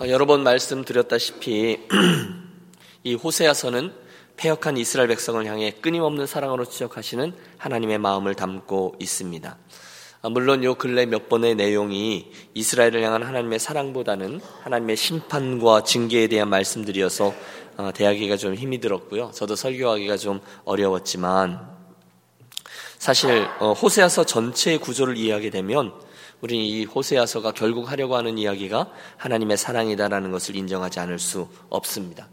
[0.00, 1.76] 어, 여러 번 말씀드렸다시피
[3.02, 3.92] 이 호세아서는
[4.36, 9.56] 폐역한 이스라엘 백성을 향해 끊임없는 사랑으로 지적하시는 하나님의 마음을 담고 있습니다.
[10.22, 16.48] 아, 물론 요 근래 몇 번의 내용이 이스라엘을 향한 하나님의 사랑보다는 하나님의 심판과 징계에 대한
[16.48, 17.34] 말씀들이어서
[17.78, 19.32] 어, 대하기가 좀 힘이 들었고요.
[19.34, 21.76] 저도 설교하기가 좀 어려웠지만
[22.98, 25.92] 사실 어, 호세아서 전체의 구조를 이해하게 되면
[26.40, 32.28] 우리는 이 호세아서가 결국 하려고 하는 이야기가 하나님의 사랑이다라는 것을 인정하지 않을 수 없습니다.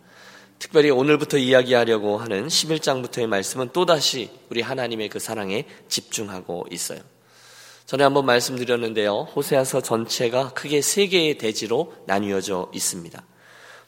[0.59, 6.99] 특별히 오늘부터 이야기하려고 하는 11장부터의 말씀은 또다시 우리 하나님의 그 사랑에 집중하고 있어요.
[7.86, 9.27] 전에 한번 말씀드렸는데요.
[9.36, 13.24] 호세아서 전체가 크게 세 개의 대지로 나뉘어져 있습니다.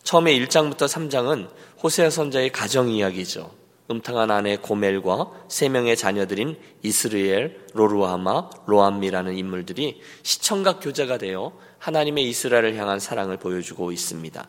[0.04, 1.50] 처음에 1장부터 3장은
[1.84, 3.52] 호세아 선자의 가정 이야기죠.
[3.90, 12.76] 음탕한 아내 고멜과 세 명의 자녀들인 이스르엘, 로루아마, 로암미라는 인물들이 시청각 교제가 되어 하나님의 이스라엘을
[12.76, 14.48] 향한 사랑을 보여주고 있습니다.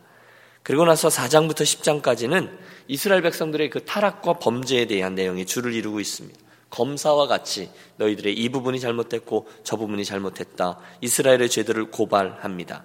[0.62, 2.50] 그리고 나서 4장부터 10장까지는
[2.88, 6.38] 이스라엘 백성들의 그 타락과 범죄에 대한 내용이 줄을 이루고 있습니다.
[6.70, 10.78] 검사와 같이 너희들의 이 부분이 잘못됐고 저 부분이 잘못했다.
[11.00, 12.84] 이스라엘의 죄들을 고발합니다.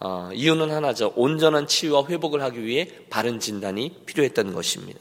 [0.00, 1.14] 어, 이유는 하나죠.
[1.16, 5.00] 온전한 치유와 회복을 하기 위해 바른 진단이 필요했던 것입니다.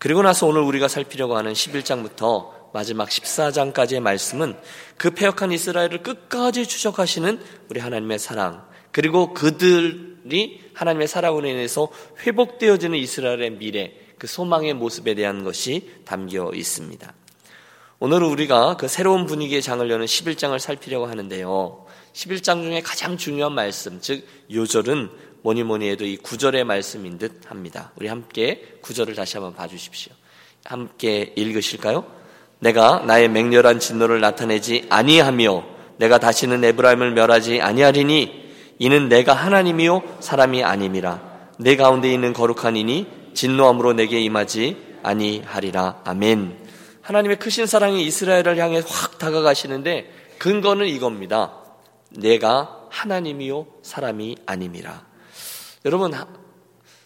[0.00, 4.56] 그리고 나서 오늘 우리가 살피려고 하는 11장부터 마지막 14장까지의 말씀은
[4.96, 13.58] 그 폐역한 이스라엘을 끝까지 추적하시는 우리 하나님의 사랑, 그리고 그들이 하나님의 사랑으로 인해서 회복되어지는 이스라엘의
[13.58, 17.12] 미래, 그 소망의 모습에 대한 것이 담겨 있습니다.
[17.98, 21.84] 오늘은 우리가 그 새로운 분위기의 장을 여는 11장을 살피려고 하는데요.
[22.14, 25.10] 11장 중에 가장 중요한 말씀, 즉 요절은
[25.42, 27.92] 뭐니 뭐니 해도 이 구절의 말씀인 듯 합니다.
[27.96, 30.12] 우리 함께 구절을 다시 한번 봐주십시오.
[30.64, 32.04] 함께 읽으실까요?
[32.58, 35.64] 내가 나의 맹렬한 진노를 나타내지 아니하며
[35.96, 41.20] 내가 다시는 에브라임을 멸하지 아니하리니 이는 내가 하나님이요 사람이 아님이라
[41.58, 46.58] 내 가운데 있는 거룩한 이니 진노함으로 내게 임하지 아니하리라 아멘.
[47.02, 51.52] 하나님의 크신 사랑이 이스라엘을 향해 확 다가가시는데 근거는 이겁니다.
[52.10, 55.09] 내가 하나님이요 사람이 아님이라.
[55.84, 56.12] 여러분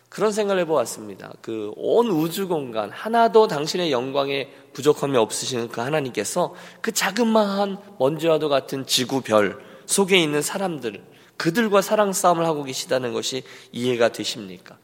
[0.08, 1.32] 그런 생각을 해보았습니다.
[1.42, 8.86] 그 온 우주 공간 하나도 당신의 영광에 부족함이 없으시는 그 하나님께서 그 자그마한 먼지와도 같은
[8.86, 11.02] 지구 별 속에 있는 사람들
[11.36, 13.42] 그들과 사랑 싸움을 하고 계시다는 것이
[13.72, 14.78] 이해가 되십니까?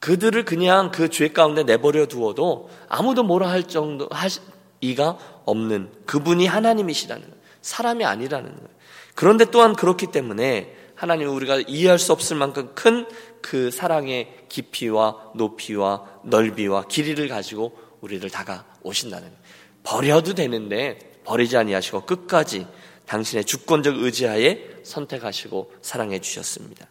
[0.00, 4.30] 그들을 그냥 그 죄 가운데 내버려 두어도 아무도 뭐라 할 정도 할
[4.80, 7.38] 이가 없는 그분이 하나님이시라는.
[7.62, 8.68] 사람이 아니라는 거예요.
[9.16, 13.06] 그런데 또한 그렇기 때문에 하나님 우리가 이해할 수 없을 만큼 큰
[13.40, 19.32] 그 사랑의 깊이와 높이와 넓이와 길이를 가지고 우리를 다가오신다는.
[19.82, 22.66] 버려도 되는데 버리지 아니하시고 끝까지
[23.06, 26.86] 당신의 주권적 의지하에 선택하시고 사랑해 주셨습니다.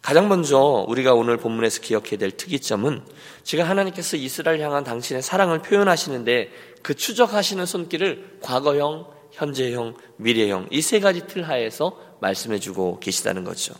[0.00, 0.58] 가장 먼저
[0.88, 3.04] 우리가 오늘 본문에서 기억해야 될 특이점은
[3.42, 6.50] 지금 하나님께서 이스라엘 향한 당신의 사랑을 표현하시는데
[6.82, 13.74] 그 추적하시는 손길을 과거형, 현재형, 미래형 이 세 가지 틀 하에서 말씀해 주고 계시다는 거죠.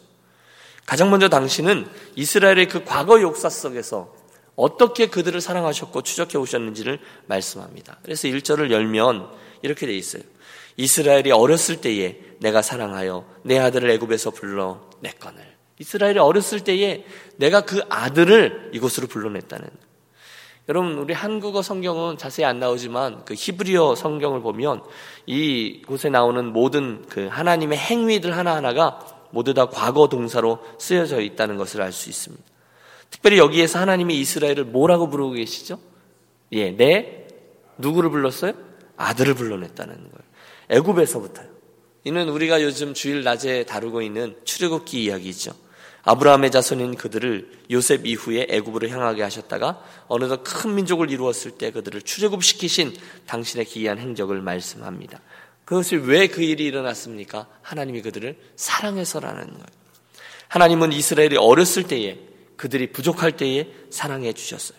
[0.86, 1.86] 가장 먼저 당신은
[2.16, 4.14] 이스라엘의 그 과거 역사 속에서
[4.56, 7.98] 어떻게 그들을 사랑하셨고 추적해 오셨는지를 말씀합니다.
[8.02, 9.28] 그래서 1절을 열면
[9.62, 10.22] 이렇게 돼 있어요.
[10.76, 15.56] 이스라엘이 어렸을 때에 내가 사랑하여 내 아들을 애굽에서 불러 냈거늘.
[15.78, 17.04] 이스라엘이 어렸을 때에
[17.36, 19.68] 내가 그 아들을 이곳으로 불러냈다는.
[20.68, 24.82] 여러분 우리 한국어 성경은 자세히 안 나오지만 그 히브리어 성경을 보면
[25.24, 28.98] 이 곳에 나오는 모든 그 하나님의 행위들 하나하나가
[29.30, 32.44] 모두 다 과거 동사로 쓰여져 있다는 것을 알 수 있습니다.
[33.08, 35.78] 특별히 여기에서 하나님이 이스라엘을 뭐라고 부르고 계시죠?
[36.52, 37.26] 예, 내
[37.78, 38.52] 누구를 불렀어요?
[38.98, 40.28] 아들을 불러냈다는 거예요.
[40.68, 41.48] 애굽에서부터요.
[42.04, 45.52] 이는 우리가 요즘 주일 낮에 다루고 있는 출애굽기 이야기죠.
[46.02, 52.96] 아브라함의 자손인 그들을 요셉 이후에 애굽으로 향하게 하셨다가 어느덧 큰 민족을 이루었을 때 그들을 출애굽시키신
[53.26, 55.20] 당신의 기이한 행적을 말씀합니다.
[55.64, 57.46] 그것이 왜 그 일이 일어났습니까?
[57.62, 59.66] 하나님이 그들을 사랑해서라는 거예요.
[60.48, 62.18] 하나님은 이스라엘이 어렸을 때에
[62.56, 64.78] 그들이 부족할 때에 사랑해 주셨어요.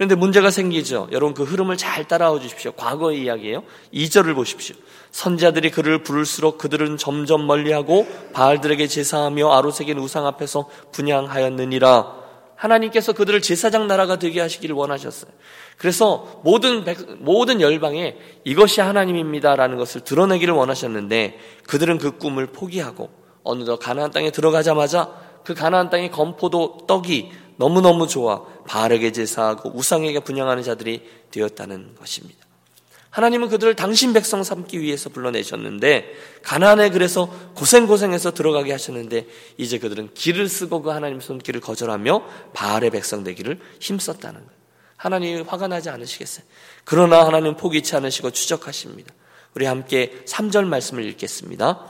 [0.00, 1.08] 그런데 문제가 생기죠.
[1.12, 2.72] 여러분 그 흐름을 잘 따라와 주십시오.
[2.72, 3.64] 과거의 이야기예요.
[3.92, 4.74] 2절을 보십시오.
[5.10, 12.14] 선자들이 그를 부를수록 그들은 점점 멀리하고 바알들에게 제사하며 아로색인 우상 앞에서 분양하였느니라.
[12.56, 15.30] 하나님께서 그들을 제사장 나라가 되게 하시기를 원하셨어요.
[15.76, 16.82] 그래서 모든
[17.18, 23.10] 모든 열방에 이것이 하나님입니다라는 것을 드러내기를 원하셨는데 그들은 그 꿈을 포기하고
[23.42, 25.10] 어느덧 가나안 땅에 들어가자마자
[25.44, 32.38] 그 가나안 땅의 건포도 떡이 너무너무 좋아 바알에게 제사하고 우상에게 분양하는 자들이 되었다는 것입니다.
[33.10, 36.10] 하나님은 그들을 당신 백성 삼기 위해서 불러내셨는데
[36.42, 39.26] 가난에 그래서 고생고생해서 들어가게 하셨는데
[39.58, 42.22] 이제 그들은 길을 쓰고 그 하나님 손길을 거절하며
[42.54, 44.60] 바알의 백성 되기를 힘썼다는 거예요.
[44.96, 46.46] 하나님이 화가 나지 않으시겠어요?
[46.84, 49.12] 그러나 하나님 포기치 않으시고 추적하십니다.
[49.54, 51.84] 우리 함께 3절 말씀을 읽겠습니다.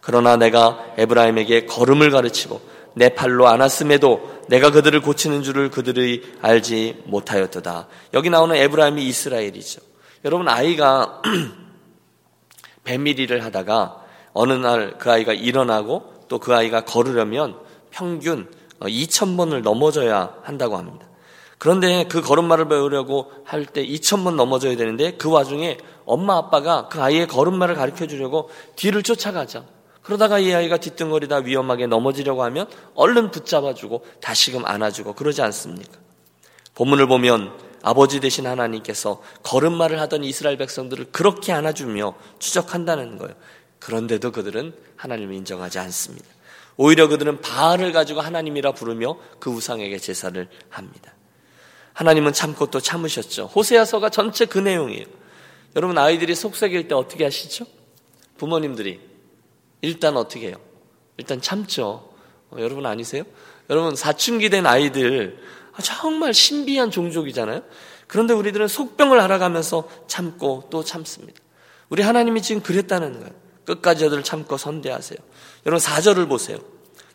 [0.00, 7.88] 그러나 내가 에브라임에게 걸음을 가르치고 내 팔로 안았음에도 내가 그들을 고치는 줄을 그들이 알지 못하였도다.
[8.14, 9.82] 여기 나오는 에브라임이 이스라엘이죠.
[10.24, 11.20] 여러분 아이가
[12.84, 14.02] 배밀이를 하다가
[14.32, 17.58] 어느 날 그 아이가 일어나고 또 그 아이가 걸으려면
[17.90, 18.48] 평균
[18.80, 21.06] 2,000번을 넘어져야 한다고 합니다.
[21.58, 27.26] 그런데 그 걸음마를 배우려고 할 때 2,000번 넘어져야 되는데 그 와중에 엄마 아빠가 그 아이의
[27.28, 29.66] 걸음마를 가르쳐 주려고 뒤를 쫓아가죠.
[30.06, 35.98] 그러다가 이 아이가 뒤뚱거리다 위험하게 넘어지려고 하면 얼른 붙잡아주고 다시금 안아주고 그러지 않습니까?
[36.76, 43.34] 본문을 보면 아버지 되신 하나님께서 걸음마를 하던 이스라엘 백성들을 그렇게 안아주며 추적한다는 거예요.
[43.80, 46.28] 그런데도 그들은 하나님을 인정하지 않습니다.
[46.76, 51.14] 오히려 그들은 바알을 가지고 하나님이라 부르며 그 우상에게 제사를 합니다.
[51.94, 53.46] 하나님은 참고 또 참으셨죠.
[53.46, 55.06] 호세아서가 전체 그 내용이에요.
[55.74, 57.66] 여러분 아이들이 속삭일 때 어떻게 하시죠?
[58.38, 59.15] 부모님들이
[59.80, 60.56] 일단 어떻게 해요?
[61.16, 62.12] 일단 참죠.
[62.50, 63.24] 어, 여러분 아니세요?
[63.70, 65.38] 여러분 사춘기 된 아이들
[65.72, 67.62] 아, 정말 신비한 종족이잖아요.
[68.06, 71.40] 그런데 우리들은 속병을 알아가면서 참고 또 참습니다.
[71.88, 73.32] 우리 하나님이 지금 그랬다는 거예요.
[73.64, 75.18] 끝까지 저들을 참고 선대하세요.
[75.66, 76.58] 여러분 사절을 보세요.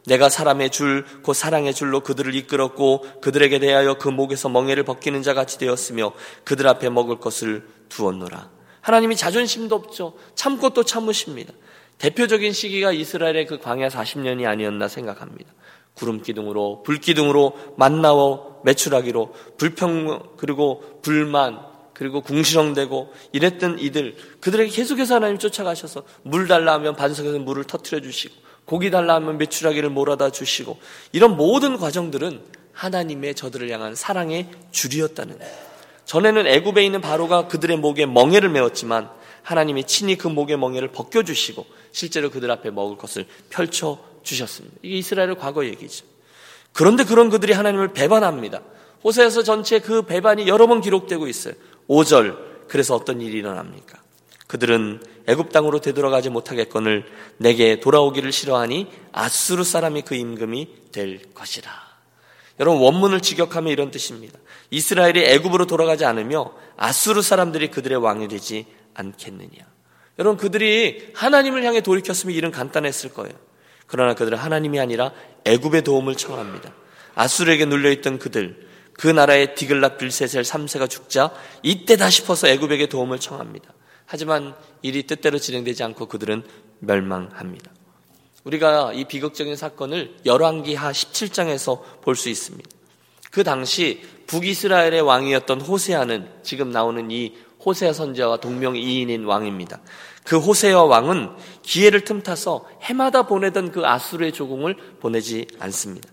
[0.06, 5.34] 내가 사람의 줄, 곧 사랑의 줄로 그들을 이끌었고 그들에게 대하여 그 목에서 멍에를 벗기는 자
[5.34, 6.14] 같이 되었으며
[6.44, 8.50] 그들 앞에 먹을 것을 두었노라.
[8.82, 10.18] 하나님이 자존심도 없죠.
[10.36, 11.54] 참고 또 참으십니다.
[12.02, 15.54] 대표적인 시기가 이스라엘의 그 광야 40년이 아니었나 생각합니다.
[15.94, 21.60] 구름 기둥으로 불 기둥으로 만나워 매출하기로 불평 그리고 불만
[21.94, 28.34] 그리고 궁시렁대고 이랬던 이들 그들에게 계속해서 하나님 쫓아가셔서 물 달라 하면 반석에서 물을 터트려 주시고
[28.66, 30.80] 고기 달라 하면 매출하기를 몰아다 주시고
[31.12, 32.42] 이런 모든 과정들은
[32.74, 35.54] 하나님의 저들을 향한 사랑의 줄이었다는 거예요.
[36.06, 41.66] 전에는 애굽에 있는 바로가 그들의 목에 멍에를 메었지만 하나님이 친히 그 목의 멍에를 벗겨 주시고
[41.92, 44.78] 실제로 그들 앞에 먹을 것을 펼쳐 주셨습니다.
[44.82, 46.06] 이게 이스라엘의 과거 얘기죠.
[46.74, 48.62] 그런데 그런 그들이 하나님을 배반합니다.
[49.04, 51.54] 호세에서 전체 그 배반이 여러 번 기록되고 있어요.
[51.90, 52.68] 5절.
[52.68, 54.00] 그래서 어떤 일이 일어납니까?
[54.48, 57.06] 그들은 애굽 땅으로 되돌아가지 못하겠거늘
[57.38, 61.72] 내게 돌아오기를 싫어하니 아수르 사람이 그 임금이 될 것이라.
[62.60, 64.38] 여러분 원문을 직역하면 이런 뜻입니다.
[64.70, 69.66] 이스라엘이 애굽으로 돌아가지 않으며 아수르 사람들이 그들의 왕이 되지 않겠느냐.
[70.20, 73.34] 여러분 그들이 하나님을 향해 돌이켰으면 일은 간단했을 거예요.
[73.88, 75.12] 그러나 그들은 하나님이 아니라
[75.46, 76.74] 애굽의 도움을 청합니다.
[77.16, 81.32] 아수르에게 눌려있던 그들, 그 나라의 디글라 빌세셀 3세가 죽자
[81.64, 83.74] 이때다 싶어서 애굽에게 도움을 청합니다.
[84.06, 86.44] 하지만 일이 뜻대로 진행되지 않고 그들은
[86.80, 87.72] 멸망합니다.
[88.44, 92.70] 우리가 이 비극적인 사건을 열왕기하 17장에서 볼 수 있습니다.
[93.32, 97.34] 그 당시 북이스라엘의 왕이었던 호세아는 지금 나오는 이
[97.66, 99.80] 호세아 선지자와 동명이인인 왕입니다.
[100.24, 101.32] 그 호세아 왕은
[101.64, 106.10] 기회를 틈타서 해마다 보내던 그 아수르의 조공을 보내지 않습니다.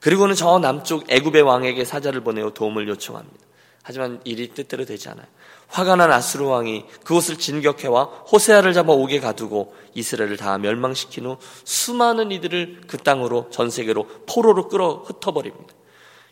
[0.00, 3.46] 그리고는 저 남쪽 애굽의 왕에게 사자를 보내어 도움을 요청합니다.
[3.84, 5.26] 하지만 일이 뜻대로 되지 않아요.
[5.68, 12.30] 화가 난 아수르 왕이 그곳을 진격해와 호세아를 잡아 오게 가두고 이스라엘을 다 멸망시킨 후 수많은
[12.30, 15.74] 이들을 그 땅으로 전 세계로 포로로 끌어 흩어버립니다.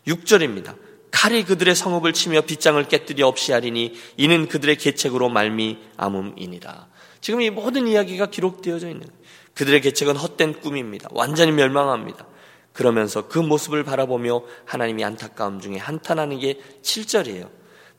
[0.07, 0.75] 6절입니다.
[1.11, 6.87] 칼이 그들의 성읍을 치며 빗장을 깨뜨려 없이 하리니 이는 그들의 계책으로 말미암음이니라.
[7.19, 9.07] 지금 이 모든 이야기가 기록되어져 있는
[9.53, 11.09] 그들의 계책은 헛된 꿈입니다.
[11.11, 12.25] 완전히 멸망합니다.
[12.73, 17.49] 그러면서 그 모습을 바라보며 하나님이 안타까움 중에 한탄하는 게 7절이에요.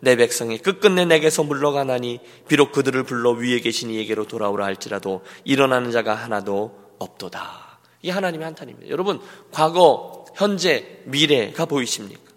[0.00, 6.14] 내 백성이 끝끝내 내게서 물러가나니 비록 그들을 불러 위에 계신 이에게로 돌아오라 할지라도 일어나는 자가
[6.14, 7.78] 하나도 없도다.
[8.02, 8.90] 이 하나님의 한탄입니다.
[8.90, 9.20] 여러분,
[9.52, 12.31] 과거, 현재, 미래가 보이십니까?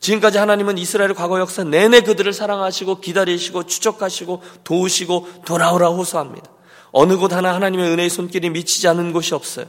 [0.00, 6.50] 지금까지 하나님은 이스라엘 과거 역사 내내 그들을 사랑하시고 기다리시고 추적하시고 도우시고 돌아오라 호소합니다.
[6.90, 9.66] 어느 곳 하나 하나님의 은혜의 손길이 미치지 않은 곳이 없어요.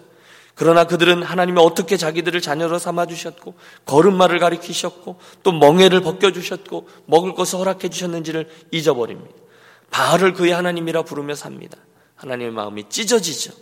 [0.56, 7.36] 그러나 그들은 하나님이 어떻게 자기들을 자녀로 삼아 주셨고 걸음마를 가리키셨고 또 멍에를 벗겨 주셨고 먹을
[7.36, 9.32] 것을 허락해 주셨는지를 잊어버립니다.
[9.92, 11.78] 바알을 그의 하나님이라 부르며 삽니다.
[12.16, 13.54] 하나님의 마음이 찢어지죠.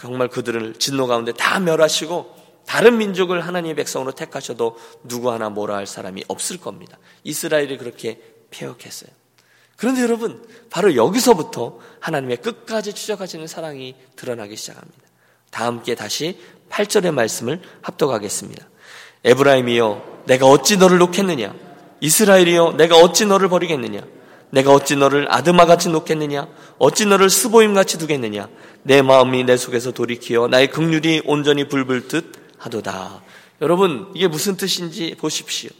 [0.00, 2.37] 정말 그들을 진노 가운데 다 멸하시고
[2.68, 6.98] 다른 민족을 하나님의 백성으로 택하셔도 누구 하나 뭐라 할 사람이 없을 겁니다.
[7.24, 8.20] 이스라엘이 그렇게
[8.50, 9.08] 폐역했어요.
[9.78, 15.00] 그런데 여러분, 바로 여기서부터 하나님의 끝까지 추적하시는 사랑이 드러나기 시작합니다.
[15.50, 18.68] 다 함께 다시 8절의 말씀을 합독하겠습니다.
[19.24, 21.54] 에브라임이여 내가 어찌 너를 놓겠느냐
[22.00, 24.02] 이스라엘이여 내가 어찌 너를 버리겠느냐
[24.50, 26.48] 내가 어찌 너를 아드마같이 놓겠느냐?
[26.78, 28.48] 어찌 너를 스보임같이 두겠느냐?
[28.82, 33.22] 내 마음이 내 속에서 돌이키어 나의 극률이 온전히 불불 듯 하도다.
[33.60, 35.70] 여러분, 이게 무슨 뜻인지 보십시오.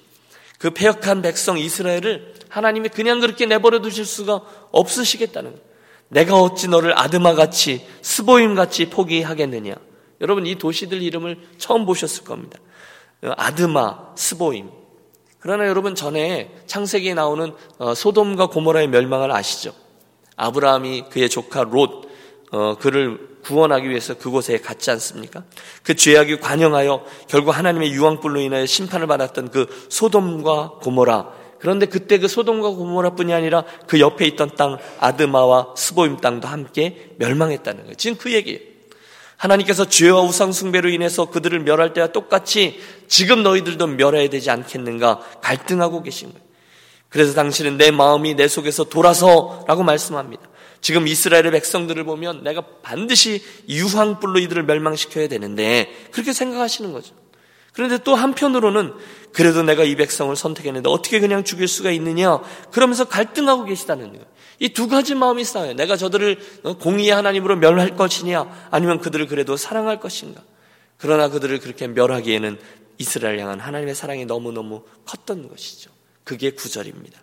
[0.58, 4.40] 그 폐역한 백성 이스라엘을 하나님이 그냥 그렇게 내버려 두실 수가
[4.72, 5.68] 없으시겠다는 거예요.
[6.08, 9.74] 내가 어찌 너를 아드마같이 스보임같이 포기하겠느냐.
[10.20, 12.58] 여러분 이 도시들 이름을 처음 보셨을 겁니다.
[13.22, 14.70] 아드마, 스보임.
[15.38, 19.72] 그러나 여러분 전에 창세기에 나오는 어, 소돔과 고모라의 멸망을 아시죠?
[20.36, 22.08] 아브라함이 그의 조카 롯
[22.50, 25.42] 어, 그를 구원하기 위해서 그곳에 갔지 않습니까?
[25.82, 32.28] 그 죄악이 관영하여 결국 하나님의 유황불로 인하여 심판을 받았던 그 소돔과 고모라 그런데 그때 그
[32.28, 37.94] 소돔과 고모라뿐이 아니라 그 옆에 있던 땅 아드마와 스보임 땅도 함께 멸망했다는 거예요.
[37.94, 38.60] 지금 그 얘기예요.
[39.38, 46.02] 하나님께서 죄와 우상 숭배로 인해서 그들을 멸할 때와 똑같이 지금 너희들도 멸해야 되지 않겠는가 갈등하고
[46.02, 46.46] 계신 거예요.
[47.08, 50.42] 그래서 당신은 내 마음이 내 속에서 돌아서라고 말씀합니다.
[50.80, 57.14] 지금 이스라엘의 백성들을 보면 내가 반드시 유황불로 이들을 멸망시켜야 되는데 그렇게 생각하시는 거죠.
[57.72, 58.94] 그런데 또 한편으로는
[59.32, 62.40] 그래도 내가 이 백성을 선택했는데 어떻게 그냥 죽일 수가 있느냐?
[62.72, 64.24] 그러면서 갈등하고 계시다는 거예요.
[64.60, 65.74] 이 두 가지 마음이 싸워요.
[65.74, 66.38] 내가 저들을
[66.80, 68.68] 공의의 하나님으로 멸할 것이냐?
[68.72, 70.42] 아니면 그들을 그래도 사랑할 것인가?
[70.96, 72.58] 그러나 그들을 그렇게 멸하기에는
[72.98, 75.90] 이스라엘 향한 하나님의 사랑이 너무너무 컸던 것이죠.
[76.24, 77.20] 그게 구절입니다.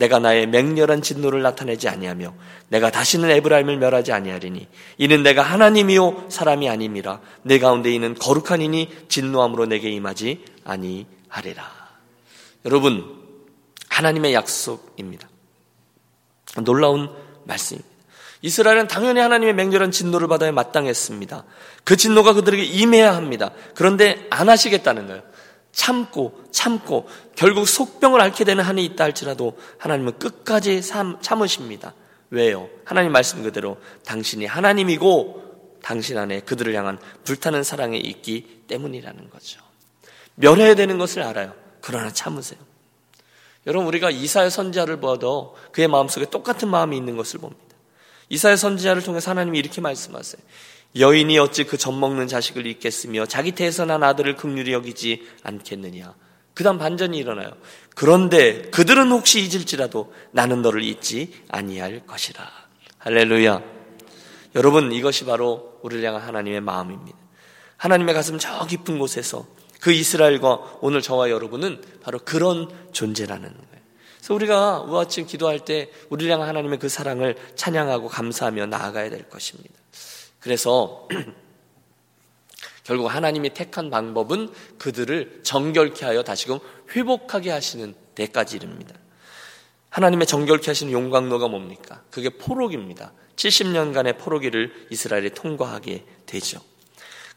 [0.00, 2.34] 내가 나의 맹렬한 진노를 나타내지 아니하며
[2.68, 4.66] 내가 다시는 에브라임을 멸하지 아니하리니
[4.96, 11.70] 이는 내가 하나님이요 사람이 아님이라 내 가운데 있는 거룩한 이니 진노함으로 내게 임하지 아니하리라.
[12.64, 13.04] 여러분
[13.90, 15.28] 하나님의 약속입니다.
[16.64, 17.10] 놀라운
[17.44, 17.90] 말씀입니다.
[18.40, 21.44] 이스라엘은 당연히 하나님의 맹렬한 진노를 받아야 마땅했습니다.
[21.84, 23.50] 그 진노가 그들에게 임해야 합니다.
[23.74, 25.22] 그런데 안 하시겠다는 거예요.
[25.72, 30.82] 참고 참고 결국 속병을 앓게 되는 한이 있다 할지라도 하나님은 끝까지
[31.20, 31.94] 참으십니다.
[32.30, 32.68] 왜요?
[32.84, 39.60] 하나님 말씀 그대로 당신이 하나님이고 당신 안에 그들을 향한 불타는 사랑이 있기 때문이라는 거죠.
[40.34, 41.54] 멸해야 되는 것을 알아요.
[41.80, 42.60] 그러나 참으세요.
[43.66, 47.62] 여러분 우리가 이사의 선지자를 보아도 그의 마음속에 똑같은 마음이 있는 것을 봅니다.
[48.28, 50.40] 이사의 선지자를 통해서 하나님이 이렇게 말씀하세요.
[50.96, 56.14] 여인이 어찌 그 젖 먹는 자식을 잊겠으며 자기 태에서 난 아들을 극률히 여기지 않겠느냐.
[56.54, 57.52] 그 다음 반전이 일어나요.
[57.94, 62.46] 그런데 그들은 혹시 잊을지라도 나는 너를 잊지 아니할 것이라.
[62.98, 63.62] 할렐루야.
[64.56, 67.16] 여러분 이것이 바로 우리를 향한 하나님의 마음입니다.
[67.76, 69.46] 하나님의 가슴 저 깊은 곳에서
[69.80, 73.80] 그 이스라엘과 오늘 저와 여러분은 바로 그런 존재라는 거예요.
[74.18, 79.79] 그래서 우리가 우아침 기도할 때 우리를 향한 하나님의 그 사랑을 찬양하고 감사하며 나아가야 될 것입니다.
[80.40, 81.06] 그래서
[82.84, 86.58] 결국 하나님이 택한 방법은 그들을 정결케 하여 다시금
[86.94, 88.94] 회복하게 하시는 데까지 이릅니다.
[89.90, 92.02] 하나님의 정결케 하시는 용광로가 뭡니까?
[92.10, 93.12] 그게 포로기입니다.
[93.36, 96.60] 70년간의 포로기를 이스라엘이 통과하게 되죠.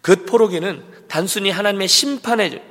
[0.02, 2.62] 그 포로기는 단순히 하나님의 심판의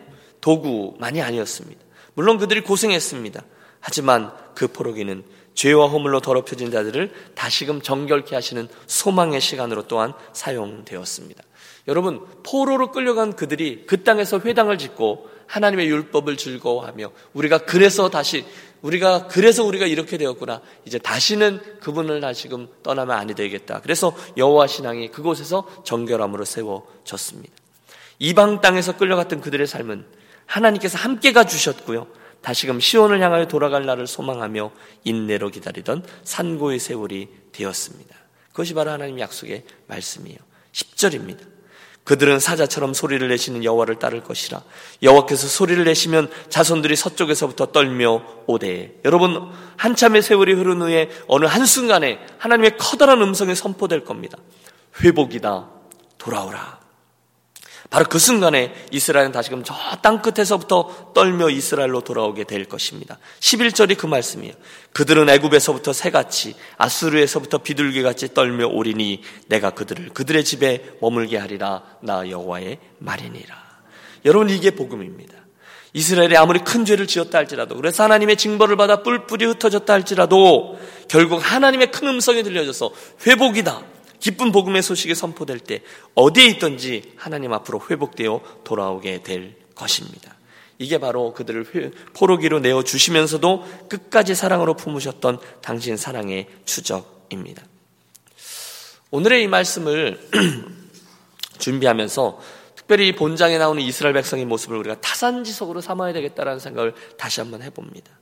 [0.41, 1.81] 도구만이 아니었습니다.
[2.15, 3.43] 물론 그들이 고생했습니다.
[3.81, 11.43] 하지만 그 포로기는 죄와 허물로 더럽혀진 자들을 다시금 정결케 하시는 소망의 시간으로 또한 사용되었습니다.
[11.89, 18.45] 여러분, 포로로 끌려간 그들이 그 땅에서 회당을 짓고 하나님의 율법을 즐거워하며 우리가 그래서 다시
[18.81, 20.61] 우리가 그래서 우리가 이렇게 되었구나.
[20.85, 23.81] 이제 다시는 그분을 다시금 떠나면 아니 되겠다.
[23.81, 27.53] 그래서 여호와 신앙이 그곳에서 정결함으로 세워졌습니다.
[28.19, 30.05] 이방 땅에서 끌려갔던 그들의 삶은
[30.47, 32.07] 하나님께서 함께 가 주셨고요.
[32.43, 34.71] 다시금 시온을 향하여 돌아갈 날을 소망하며
[35.05, 38.15] 인내로 기다리던 산고의 세월이 되었습니다.
[38.51, 40.39] 그것이 바로 하나님 약속의 말씀이에요.
[40.73, 41.53] 10절입니다.
[42.05, 44.63] 그들은 사자처럼 소리를 내시는 여호와를 따를 것이라.
[45.03, 48.95] 여호와께서 소리를 내시면 자손들이 서쪽에서부터 떨며 오대.
[49.05, 54.37] 여러분 한참의 세월이 흐른 후에 어느 한순간에 하나님의 커다란 음성이 선포될 겁니다.
[55.01, 55.69] 회복이다.
[56.19, 56.82] 돌아오라.
[57.93, 63.19] 바로 그 순간에 이스라엘은 다시금 저 땅 끝에서부터 떨며 이스라엘로 돌아오게 될 것입니다.
[63.39, 64.55] 11절이 그 말씀이에요.
[64.93, 72.79] 그들은 애굽에서부터 새같이 아수르에서부터 비둘기같이 떨며 오리니 내가 그들을 그들의 집에 머물게 하리라 나 여호와의
[72.99, 73.55] 말이니라.
[74.25, 75.35] 여러분 이게 복음입니다.
[75.93, 81.93] 이스라엘이 아무리 큰 죄를 지었다 할지라도 그래서 하나님의 징벌을 받아 뿔뿔이 흩어졌다 할지라도 결국 하나님의
[81.93, 82.93] 큰 음성이 들려져서
[83.27, 83.83] 회복이다.
[84.23, 85.83] 기쁜 복음의 소식이 선포될 때
[86.15, 90.37] 어디에 있든지 하나님 앞으로 회복되어 돌아오게 될 것입니다.
[90.79, 97.65] 이게 바로 그들을 포로기로 내어 주시면서도 끝까지 사랑으로 품으셨던 당신 사랑의 추적입니다.
[99.11, 100.21] 오늘의 이 말씀을
[101.59, 102.41] 준비하면서
[102.77, 108.13] 특별히 본장에 나오는 이스라엘 백성의 모습을 우리가 타산지석으로 삼아야 되겠다라는 생각을 다시 한번 해봅니다.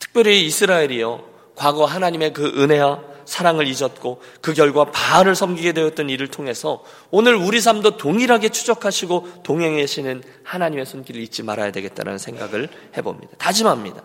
[0.00, 6.82] 특별히 이스라엘이요 과거 하나님의 그 은혜와 사랑을 잊었고 그 결과 바알을 섬기게 되었던 일을 통해서
[7.10, 13.36] 오늘 우리 삶도 동일하게 추적하시고 동행하시는 하나님의 손길을 잊지 말아야 되겠다는 생각을 해봅니다.
[13.36, 14.02] 다짐합니다.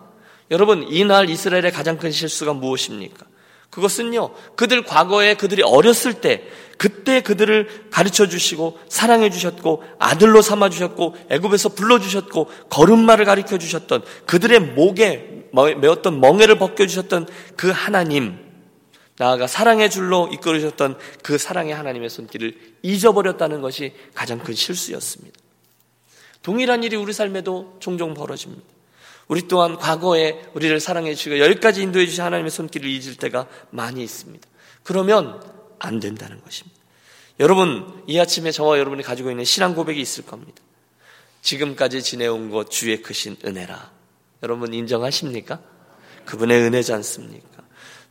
[0.51, 3.25] 여러분, 이날 이스라엘의 가장 큰 실수가 무엇입니까?
[3.69, 6.43] 그것은요, 그들 과거에 그들이 어렸을 때,
[6.77, 14.03] 그때 그들을 가르쳐 주시고, 사랑해 주셨고, 아들로 삼아 주셨고, 애굽에서 불러 주셨고, 걸음마를 가르쳐 주셨던,
[14.25, 18.42] 그들의 목에 메었던 멍에를 벗겨 주셨던 그 하나님,
[19.17, 25.39] 나아가 사랑의 줄로 이끌으셨던 그 사랑의 하나님의 손길을 잊어버렸다는 것이 가장 큰 실수였습니다.
[26.41, 28.63] 동일한 일이 우리 삶에도 종종 벌어집니다.
[29.27, 34.47] 우리 또한 과거에 우리를 사랑해 주시고 여기까지 인도해 주신 하나님의 손길을 잊을 때가 많이 있습니다.
[34.83, 35.41] 그러면
[35.79, 36.77] 안 된다는 것입니다.
[37.39, 40.61] 여러분, 이 아침에 저와 여러분이 가지고 있는 신앙 고백이 있을 겁니다.
[41.41, 43.91] 지금까지 지내온 것 주의 크신 은혜라.
[44.43, 45.59] 여러분 인정하십니까?
[46.25, 47.62] 그분의 은혜지 않습니까?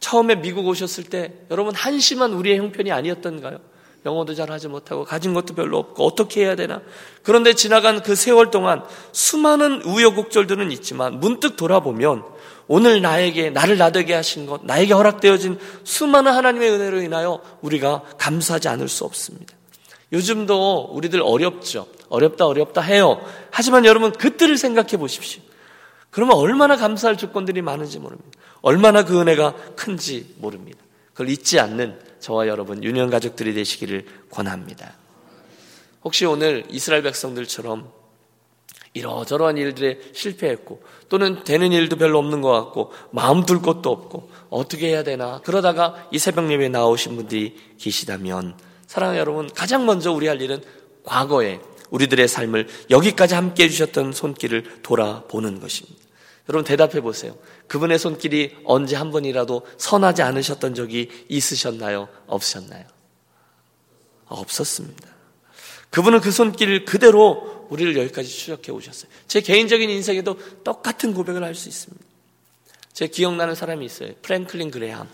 [0.03, 3.59] 처음에 미국 오셨을 때 여러분 한심한 우리의 형편이 아니었던가요?
[4.05, 6.83] 영어도 잘 하지 못하고 가진 것도 별로 없고 어떻게 해야 되나?
[7.23, 8.83] 그런데 지나간 그 세월 동안
[9.13, 12.25] 수많은 우여곡절들은 있지만 문득 돌아보면
[12.67, 18.89] 오늘 나에게 나를 나되게 하신 것, 나에게 허락되어진 수많은 하나님의 은혜로 인하여 우리가 감사하지 않을
[18.89, 19.55] 수 없습니다.
[20.13, 21.87] 요즘도 우리들 어렵죠.
[22.09, 23.25] 어렵다 어렵다 해요.
[23.51, 25.43] 하지만 여러분 그때를 생각해 보십시오.
[26.13, 28.39] 그러면 얼마나 감사할 조건들이 많은지 모릅니다.
[28.61, 30.79] 얼마나 그 은혜가 큰지 모릅니다.
[31.13, 34.93] 그걸 잊지 않는 저와 여러분 유년 가족들이 되시기를 권합니다.
[36.05, 37.91] 혹시 오늘 이스라엘 백성들처럼
[38.93, 44.89] 이러저러한 일들에 실패했고 또는 되는 일도 별로 없는 것 같고 마음 둘 것도 없고 어떻게
[44.89, 48.55] 해야 되나 그러다가 이 새벽 예배에 나오신 분들이 계시다면
[48.87, 50.63] 사랑하는 여러분 가장 먼저 우리 할 일은
[51.05, 56.02] 과거에 우리들의 삶을 여기까지 함께 해주셨던 손길을 돌아보는 것입니다.
[56.53, 57.35] 여러분 대답해 보세요.
[57.67, 62.09] 그분의 손길이 언제 한 번이라도 선하지 않으셨던 적이 있으셨나요?
[62.27, 62.85] 없으셨나요?
[64.27, 65.09] 없었습니다.
[65.89, 69.11] 그분은 그 손길 그대로 우리를 여기까지 추적해 오셨어요.
[69.27, 72.05] 제 개인적인 인생에도 똑같은 고백을 할 수 있습니다.
[72.93, 74.13] 제 기억나는 사람이 있어요.
[74.21, 75.09] 프랭클린 그레함.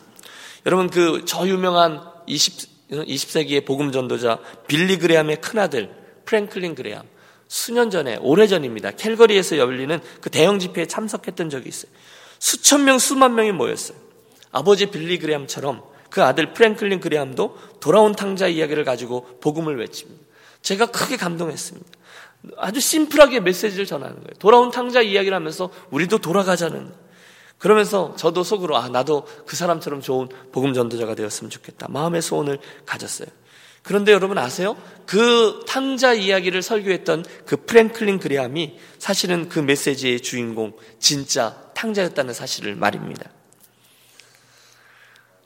[0.66, 7.06] 여러분 그 저 유명한 20, 20세기의 복음 전도자 빌리 그레함의 큰아들 프랭클린 그레함.
[7.48, 8.92] 수년 전에, 오래전입니다.
[8.92, 11.90] 캘거리에서 열리는 그 대형 집회에 참석했던 적이 있어요.
[12.38, 13.98] 수천 명, 수만 명이 모였어요.
[14.52, 20.24] 아버지 빌리 그레함처럼 그 아들 프랭클린 그레함도 돌아온 탕자 이야기를 가지고 복음을 외칩니다.
[20.62, 21.88] 제가 크게 감동했습니다.
[22.56, 24.30] 아주 심플하게 메시지를 전하는 거예요.
[24.38, 26.92] 돌아온 탕자 이야기를 하면서 우리도 돌아가자는.
[27.58, 31.88] 그러면서 저도 속으로 아 나도 그 사람처럼 좋은 복음 전도자가 되었으면 좋겠다.
[31.90, 33.28] 마음의 소원을 가졌어요.
[33.88, 34.76] 그런데 여러분 아세요?
[35.06, 43.30] 그 탕자 이야기를 설교했던 그 프랭클린 그레함이 사실은 그 메시지의 주인공 진짜 탕자였다는 사실을 말입니다.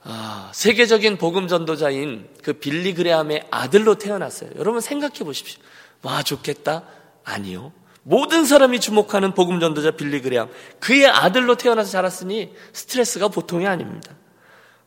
[0.03, 4.51] 아, 세계적인 복음 전도자인 그 빌리 그레함의 아들로 태어났어요.
[4.57, 5.63] 여러분 생각해 보십시오.
[6.03, 6.83] 와 좋겠다?
[7.23, 7.73] 아니요.
[8.03, 10.49] 모든 사람이 주목하는 복음 전도자 빌리 그레함
[10.81, 14.17] 그의 아들로 태어나서 자랐으니 스트레스가 보통이 아닙니다.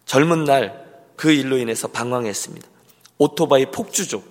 [0.06, 2.68] 젊은 날 그 일로 인해서 방황했습니다.
[3.18, 4.26] 오토바이 폭주족,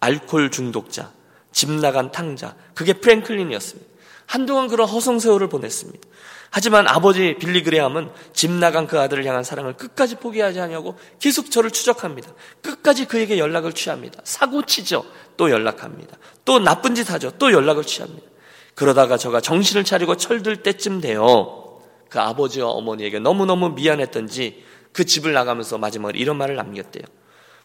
[0.00, 1.12] 알코올 중독자,
[1.52, 3.90] 집 나간 탕자, 그게 프랭클린이었습니다.
[4.26, 6.08] 한동안 그런 허송세월을 보냈습니다.
[6.52, 11.70] 하지만 아버지 빌리 그레함은 집 나간 그 아들을 향한 사랑을 끝까지 포기하지 않냐고 계속 저를
[11.70, 12.32] 추적합니다.
[12.60, 14.20] 끝까지 그에게 연락을 취합니다.
[14.24, 15.04] 사고 치죠.
[15.36, 16.18] 또 연락합니다.
[16.44, 17.32] 또 나쁜 짓 하죠.
[17.38, 18.26] 또 연락을 취합니다.
[18.74, 25.78] 그러다가 저가 정신을 차리고 철들 때쯤 되어 그 아버지와 어머니에게 너무너무 미안했던지 그 집을 나가면서
[25.78, 27.04] 마지막으로 이런 말을 남겼대요.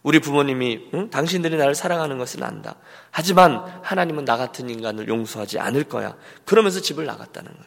[0.06, 1.10] 우리 부모님이 응?
[1.10, 2.76] 당신들이 나를 사랑하는 것은 안다.
[3.10, 6.14] 하지만 하나님은 나 같은 인간을 용서하지 않을 거야.
[6.44, 7.66] 그러면서 집을 나갔다는 거예요.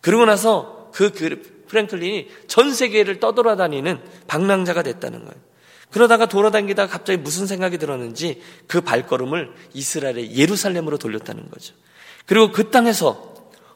[0.00, 5.34] 그러고 나서 그, 그 프랭클린이 전 세계를 떠돌아다니는 방랑자가 됐다는 거예요.
[5.90, 11.74] 그러다가 돌아다니다가 갑자기 무슨 생각이 들었는지 그 발걸음을 이스라엘의 예루살렘으로 돌렸다는 거죠.
[12.24, 13.29] 그리고 그 땅에서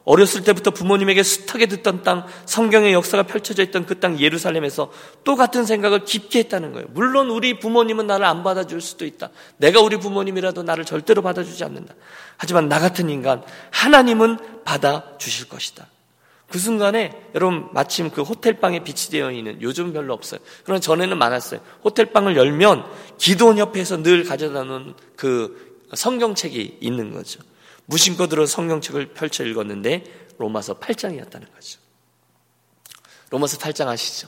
[0.05, 4.91] 어렸을 때부터 부모님에게 숱하게 듣던 땅, 성경의 역사가 펼쳐져 있던 그 땅 예루살렘에서
[5.23, 6.87] 또 같은 생각을 깊게 했다는 거예요.
[6.91, 9.29] 물론 우리 부모님은 나를 안 받아줄 수도 있다.
[9.57, 11.95] 내가 우리 부모님이라도 나를 절대로 받아주지 않는다.
[12.37, 15.87] 하지만 나 같은 인간, 하나님은 받아주실 것이다.
[16.47, 20.39] 그 순간에 여러분 마침 그 호텔방에 비치되어 있는 요즘 별로 없어요.
[20.63, 21.59] 그런 전에는 많았어요.
[21.83, 22.85] 호텔방을 열면
[23.17, 27.39] 기도원 옆에서 늘 가져다 놓은 그 성경책이 있는 거죠.
[27.85, 30.03] 무심코 들어 성경책을 펼쳐 읽었는데
[30.37, 31.79] 로마서 8장이었다는 거죠.
[33.29, 34.27] 로마서 8장 아시죠?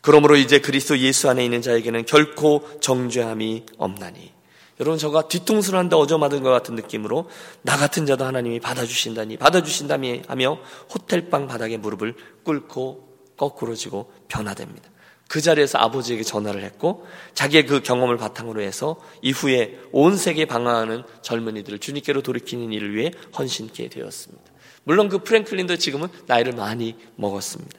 [0.00, 4.32] 그러므로 이제 그리스도 예수 안에 있는 자에게는 결코 정죄함이 없나니.
[4.80, 7.28] 여러분 저가 뒤통수를 한다 어저 맞은 것 같은 느낌으로
[7.62, 10.60] 나 같은 자도 하나님이 받아주신다니 받아주신다니 하며
[10.94, 12.14] 호텔방 바닥에 무릎을
[12.44, 14.88] 꿇고 거꾸로 지고 변화됩니다.
[15.28, 21.78] 그 자리에서 아버지에게 전화를 했고 자기의 그 경험을 바탕으로 해서 이후에 온 세계 방황하는 젊은이들을
[21.78, 24.44] 주님께로 돌이키는 일을 위해 헌신케 되었습니다.
[24.84, 27.78] 물론 그 프랭클린도 지금은 나이를 많이 먹었습니다.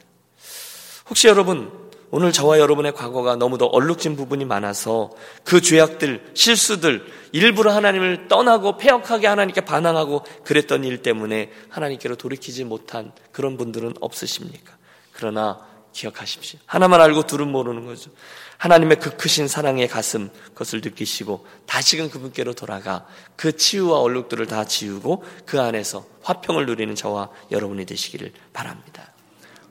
[1.09, 5.11] 혹시 여러분 오늘 저와 여러분의 과거가 너무도 얼룩진 부분이 많아서
[5.43, 13.11] 그 죄악들, 실수들, 일부러 하나님을 떠나고 폐역하게 하나님께 반항하고 그랬던 일 때문에 하나님께로 돌이키지 못한
[13.31, 14.77] 그런 분들은 없으십니까?
[15.11, 16.59] 그러나 기억하십시오.
[16.65, 18.11] 하나만 알고 둘은 모르는 거죠.
[18.57, 25.23] 하나님의 그 크신 사랑의 가슴 그것을 느끼시고 다시금 그분께로 돌아가 그 치유와 얼룩들을 다 지우고
[25.45, 29.13] 그 안에서 화평을 누리는 저와 여러분이 되시기를 바랍니다.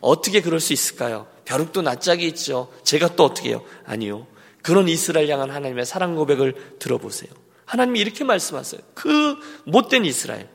[0.01, 1.27] 어떻게 그럴 수 있을까요?
[1.45, 2.73] 벼룩도 낯짝이 있죠.
[2.85, 3.63] 제가 또 어떻게 해요?
[3.85, 4.27] 아니요.
[4.63, 7.31] 그런 이스라엘 향한 하나님의 사랑 고백을 들어보세요.
[7.65, 8.81] 하나님이 이렇게 말씀하세요.
[8.95, 10.49] 그 못된 이스라엘.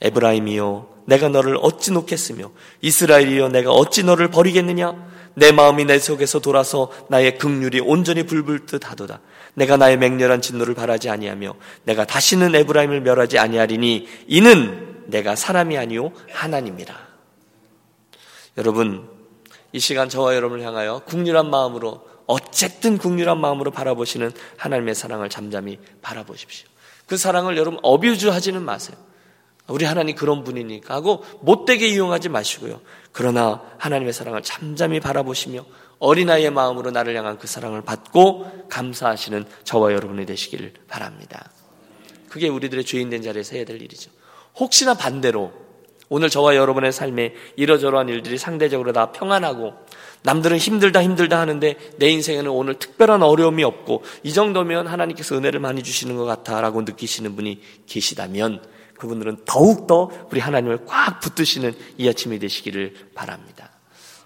[0.00, 0.97] 에브라임이요.
[1.08, 2.50] 내가 너를 어찌 놓겠으며?
[2.82, 5.08] 이스라엘이여 내가 어찌 너를 버리겠느냐?
[5.34, 9.20] 내 마음이 내 속에서 돌아서 나의 극률이 온전히 불불 듯 하도다.
[9.54, 16.12] 내가 나의 맹렬한 진노를 바라지 아니하며 내가 다시는 에브라임을 멸하지 아니하리니 이는 내가 사람이 아니요
[16.30, 16.94] 하나님이라.
[18.58, 19.08] 여러분
[19.72, 26.68] 이 시간 저와 여러분을 향하여 국률한 마음으로 어쨌든 국률한 마음으로 바라보시는 하나님의 사랑을 잠잠히 바라보십시오.
[27.06, 29.07] 그 사랑을 여러분 어뷰즈 하지는 마세요
[29.68, 32.80] 우리 하나님 그런 분이니까 하고 못되게 이용하지 마시고요.
[33.12, 35.64] 그러나 하나님의 사랑을 잠잠히 바라보시며
[35.98, 41.50] 어린아이의 마음으로 나를 향한 그 사랑을 받고 감사하시는 저와 여러분이 되시기를 바랍니다.
[42.28, 44.10] 그게 우리들의 죄인된 자리에서 해야 될 일이죠.
[44.56, 45.52] 혹시나 반대로
[46.08, 49.74] 오늘 저와 여러분의 삶에 이러저러한 일들이 상대적으로 다 평안하고
[50.22, 55.82] 남들은 힘들다 힘들다 하는데 내 인생에는 오늘 특별한 어려움이 없고 이 정도면 하나님께서 은혜를 많이
[55.82, 58.62] 주시는 것 같아라고 느끼시는 분이 계시다면
[58.98, 63.70] 그분들은 더욱더 우리 하나님을 꽉 붙드시는 이 아침이 되시기를 바랍니다.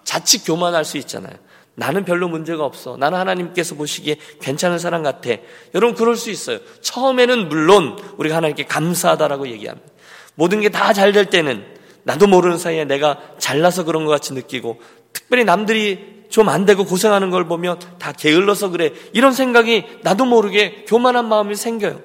[0.05, 1.35] 자칫 교만할 수 있잖아요.
[1.75, 2.97] 나는 별로 문제가 없어.
[2.99, 5.31] 나는 하나님께서 보시기에 괜찮은 사람 같아.
[5.75, 6.59] 여러분, 그럴 수 있어요.
[6.83, 9.89] 처음에는 물론 우리가 하나님께 감사하다라고 얘기합니다.
[10.35, 11.65] 모든 게 다 잘 될 때는
[12.05, 14.81] 나도 모르는 사이에 내가 잘나서 그런 것 같이 느끼고
[15.13, 18.93] 특별히 남들이 좀 안 되고 고생하는 걸 보면 다 게을러서 그래.
[19.13, 22.01] 이런 생각이 나도 모르게 교만한 마음이 생겨요.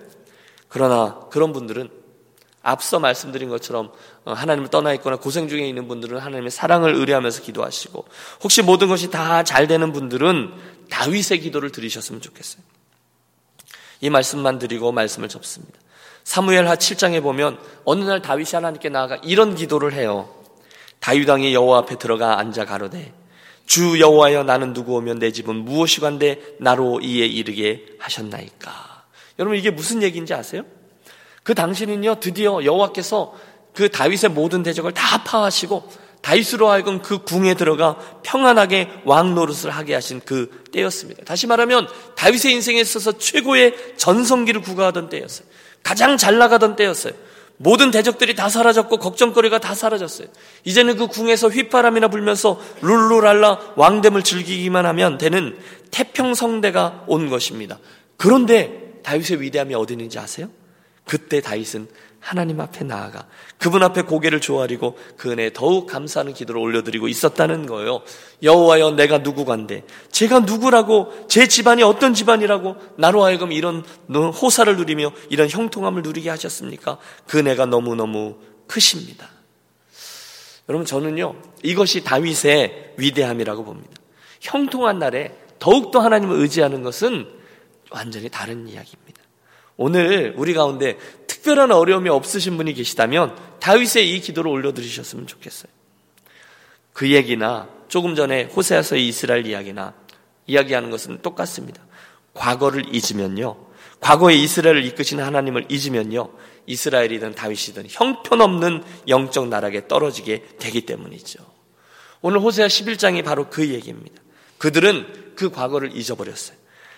[0.67, 1.89] 그러나 그런 분들은
[2.63, 3.91] 앞서 말씀드린 것처럼
[4.26, 8.06] 어, 하나님을 떠나 있거나 고생 중에 있는 분들은 하나님의 사랑을 의뢰하면서 기도하시고
[8.43, 10.54] 혹시 모든 것이 다 잘 되는 분들은
[10.89, 12.62] 다윗의 기도를 들으셨으면 좋겠어요.
[14.02, 15.80] 이 말씀만 드리고 말씀을 접습니다.
[16.24, 20.30] 사무엘하 7장에 보면 어느 날 다윗이 하나님께 나아가 이런 기도를 해요.
[21.00, 23.13] 다윗 왕이 여호와 앞에 들어가 앉아 가로되
[23.65, 29.06] 주 여호와여 나는 누구 오면 내 집은 무엇이간데 나로 이에 이르게 하셨나이까.
[29.39, 30.63] 여러분 이게 무슨 얘기인지 아세요?
[31.47, 33.33] 그 당시는요 드디어 여호와께서
[33.73, 35.89] 그 다윗의 모든 대적을 다 파하시고
[36.21, 41.23] 다윗으로 하여금 그 궁에 들어가 평안하게 왕 노릇을 하게 하신 그 때였습니다.
[41.23, 45.47] 다시 말하면 다윗의 인생에 있어서 최고의 전성기를 구가하던 때였어요.
[45.83, 47.13] 가장 잘 나가던 때였어요.
[47.55, 50.27] 모든 대적들이 다 사라졌고 걱정거리가 다 사라졌어요.
[50.65, 55.57] 이제는 그 궁에서 휘파람이나 불면서 룰루랄라 왕됨을 즐기기만 하면 되는
[55.91, 57.79] 태평성대가 온 것입니다.
[58.17, 60.49] 그런데 다윗의 위대함이 어디 있는지 아세요?
[61.08, 61.88] 그때 다윗은
[62.20, 63.26] 하나님 앞에 나아가
[63.58, 68.02] 그분 앞에 고개를 조아리고 그 은혜에 더욱 감사하는 기도를 올려드리고 있었다는 거예요.
[68.43, 75.48] 여호와여 내가 누구간데 제가 누구라고 제 집안이 어떤 집안이라고 나로 하여금 이런 호사를 누리며 이런
[75.50, 76.98] 형통함을 누리게 하셨습니까?
[77.28, 78.36] 그 은혜가 너무너무
[78.67, 79.30] 크십니다.
[80.67, 83.93] 여러분 저는요 이것이 다윗의 위대함이라고 봅니다.
[84.41, 87.26] 형통한 날에 더욱더 하나님을 의지하는 것은
[87.89, 89.07] 완전히 다른 이야기입니다.
[89.78, 95.72] 오늘 우리 가운데 특별한 어려움이 없으신 분이 계시다면 다윗의 이 기도를 올려드리셨으면 좋겠어요.
[96.94, 99.94] 그 얘기나 조금 전에 호세아서의 이스라엘 이야기나
[100.48, 101.86] 이야기하는 것은 똑같습니다.
[102.34, 103.68] 과거를 잊으면요.
[104.00, 106.32] 과거에 이스라엘을 이끄신 하나님을 잊으면요.
[106.66, 111.40] 이스라엘이든 다윗이든 형편없는 영적 나락에 떨어지게 되기 때문이죠.
[112.22, 114.22] 오늘 호세아 11장이 바로 그 얘기입니다.
[114.58, 116.58] 그들은 그 과거를 잊어버렸어요.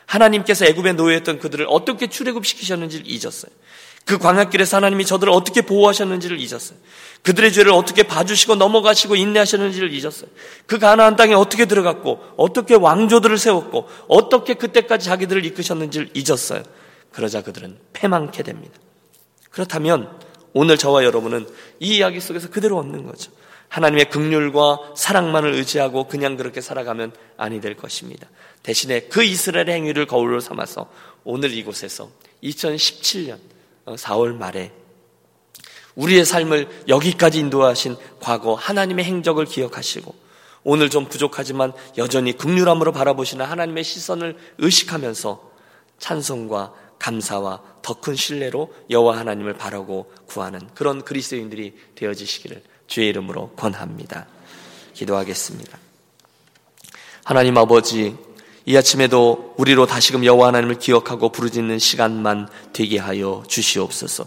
[0.09, 3.51] 하나님께서 애굽에 노예했던 그들을 어떻게 출애굽시키셨는지를 잊었어요.
[4.05, 6.79] 그 광야길에서 하나님이 저들을 어떻게 보호하셨는지를 잊었어요.
[7.21, 10.31] 그들의 죄를 어떻게 봐주시고 넘어가시고 인내하셨는지를 잊었어요.
[10.65, 16.63] 그 가나안 땅에 어떻게 들어갔고 어떻게 왕조들을 세웠고 어떻게 그때까지 자기들을 이끄셨는지를 잊었어요.
[17.11, 18.73] 그러자 그들은 패망케 됩니다.
[19.51, 20.09] 그렇다면
[20.53, 21.47] 오늘 저와 여러분은
[21.79, 23.31] 이 이야기 속에서 그대로 얻는 거죠.
[23.67, 28.27] 하나님의 극률과 사랑만을 의지하고 그냥 그렇게 살아가면 아니 될 것입니다.
[28.63, 30.89] 대신에 그 이스라엘의 행위를 거울로 삼아서
[31.23, 32.09] 오늘 이곳에서
[32.43, 33.39] 2017년
[33.85, 34.71] 4월 말에
[35.95, 40.15] 우리의 삶을 여기까지 인도하신 과거 하나님의 행적을 기억하시고
[40.63, 45.51] 오늘 좀 부족하지만 여전히 극률함으로 바라보시는 하나님의 시선을 의식하면서
[45.97, 54.27] 찬송과 감사와 더 큰 신뢰로 여호와 하나님을 바라고 구하는 그런 그리스도인들이 되어지시기를 주의 이름으로 권합니다.
[54.93, 55.77] 기도하겠습니다.
[57.23, 58.15] 하나님 아버지
[58.65, 64.25] 이 아침에도 우리로 다시금 여호와 하나님을 기억하고 부르짖는 시간만 되게 하여 주시옵소서.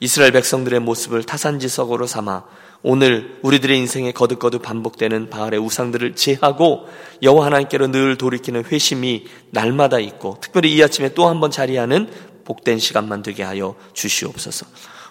[0.00, 2.44] 이스라엘 백성들의 모습을 타산지석으로 삼아
[2.82, 6.88] 오늘 우리들의 인생에 거듭거듭 반복되는 바알의 우상들을 제하고
[7.22, 12.10] 여호와 하나님께로 늘 돌이키는 회심이 날마다 있고 특별히 이 아침에 또 한 번 자리하는
[12.44, 14.66] 복된 시간만 되게 하여 주시옵소서.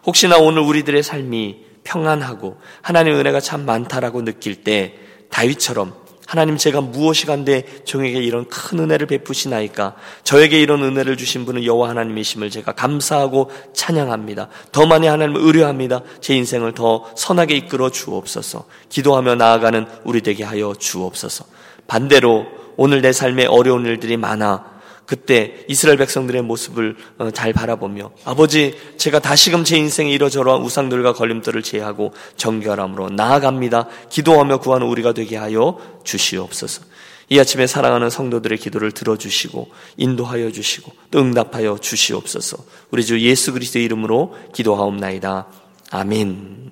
[0.05, 4.95] 혹시나 오늘 우리들의 삶이 평안하고 하나님의 은혜가 참 많다라고 느낄 때
[5.29, 5.93] 다윗처럼
[6.31, 11.89] 하나님 제가 무엇이 간데 종에게 이런 큰 은혜를 베푸시나이까 저에게 이런 은혜를 주신 분은 여호와
[11.89, 14.47] 하나님이심을 제가 감사하고 찬양합니다.
[14.71, 15.99] 더 많이 하나님을 의뢰합니다.
[16.21, 18.63] 제 인생을 더 선하게 이끌어 주옵소서.
[18.87, 21.43] 기도하며 나아가는 우리 되게 하여 주옵소서.
[21.85, 22.45] 반대로
[22.77, 24.63] 오늘 내 삶에 어려운 일들이 많아
[25.05, 31.63] 그때 이스라엘 백성들의 모습을 어, 잘 바라보며 아버지 제가 다시금 제 인생에 이러저러한 우상들과 걸림돌을
[31.63, 33.87] 제하고 정결함으로 나아갑니다.
[34.09, 36.83] 기도하며 구하는 우리가 되게 하여 주시옵소서.
[37.29, 42.57] 이 아침에 사랑하는 성도들의 기도를 들어주시고 인도하여 주시고 또 응답하여 주시옵소서.
[42.91, 45.47] 우리 주 예수 그리스도의 이름으로 기도하옵나이다.
[45.91, 46.27] 아멘.
[46.29, 46.71] 아멘.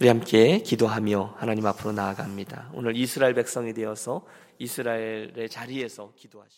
[0.00, 2.70] 우리 함께 기도하며 하나님 앞으로 나아갑니다.
[2.72, 4.22] 오늘 이스라엘 백성이 되어서
[4.58, 6.54] 이스라엘의 자리에서 기도하시고